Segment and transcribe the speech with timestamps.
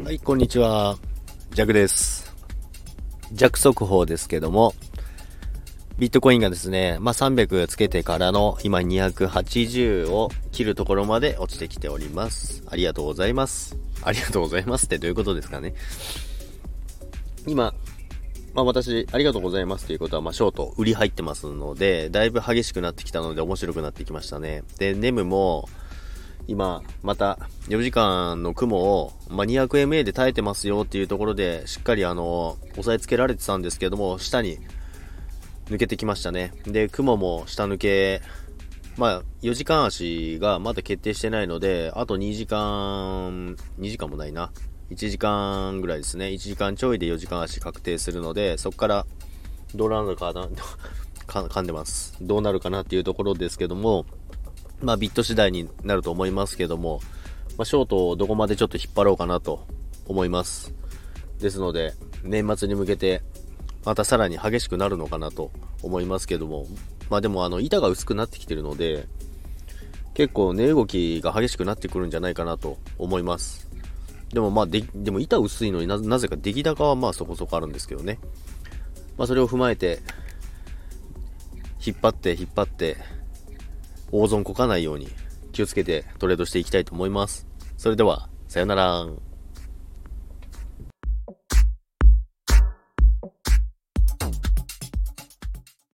[0.00, 0.98] はい、こんにちは。
[1.52, 2.34] ジャクです。
[3.32, 4.74] ジャク速報ですけども、
[5.98, 12.64] ビットコインがですね、まあ、300つけてからの今280を切るところまで落ちてきております。
[12.68, 13.76] ありがとうございます。
[14.02, 15.74] ありがとうございますってどういうことですかね。
[17.46, 17.72] 今、
[18.54, 24.62] まあ、私、ありがとうございますということは、まあ、ショート、売り入ってますので、だいぶ激しくなってきたので面白くなってきましたね。
[24.78, 25.68] で、ネムも、
[26.48, 27.38] 今、また
[27.68, 34.58] 4時間の雲を、まあ、200MA で耐えてますよっていうところで、しっかりあの、押さえつけられてたんですけども、下に
[35.66, 36.52] 抜けてきましたね。
[36.64, 38.22] で、雲も下抜け、
[38.96, 44.52] まあ、4時間足がまだ決定してないので、あと2時間、2時間もないな。
[44.90, 46.26] 1時間ぐらいですね。
[46.26, 49.06] 1時間ちょいで4時間足確定するので、そこから
[49.74, 50.46] どうなるかな、
[51.26, 52.14] 噛んでます。
[52.20, 54.04] どうなるかなっていうところですけども、
[54.82, 57.00] まあ、ビット次第になると思いますけども、
[57.56, 59.66] まあ、ショートをどこまでちょっと引っ張ろうかなと
[60.06, 60.74] 思います。
[61.40, 63.22] ですので、年末に向けて、
[63.84, 65.50] またさらに激しくなるのかなと
[65.82, 66.66] 思いますけども、
[67.10, 69.06] まあでもあの、板が薄くなってきてるので、
[70.14, 73.68] 結構値動きが激しくなってくるんじゃないかなと思います。
[74.32, 78.18] でもまあで、でも板薄いのにななぜか出来高はまあそこそこあるんですけどね。
[79.16, 80.00] まあそれを踏まえて、
[81.84, 82.96] 引っ張って引っ張って、
[84.12, 85.08] 大損こかないように
[85.52, 87.46] 気をつけてトレードしていきたいと思います。
[87.76, 89.31] それでは、さよなら。